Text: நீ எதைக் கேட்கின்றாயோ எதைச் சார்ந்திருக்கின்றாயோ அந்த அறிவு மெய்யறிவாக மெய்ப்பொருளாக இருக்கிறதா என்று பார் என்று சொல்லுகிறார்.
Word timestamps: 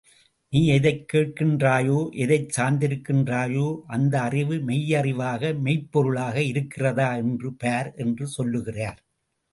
நீ 0.53 0.67
எதைக் 0.67 1.03
கேட்கின்றாயோ 1.13 1.97
எதைச் 2.15 2.59
சார்ந்திருக்கின்றாயோ 2.59 3.67
அந்த 3.87 4.21
அறிவு 4.21 4.55
மெய்யறிவாக 4.67 5.53
மெய்ப்பொருளாக 5.63 6.37
இருக்கிறதா 6.47 7.15
என்று 7.15 7.53
பார் 7.55 7.93
என்று 7.97 8.27
சொல்லுகிறார். 8.27 8.99